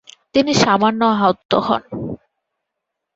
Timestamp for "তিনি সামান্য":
0.35-1.01